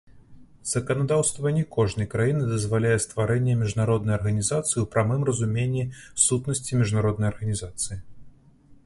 [0.69, 5.83] Заканадаўства не кожнай краіны дазваляе стварэнне міжнароднай арганізацыі ў прамым разуменні
[6.25, 7.97] сутнасці міжнароднай арганізацыі.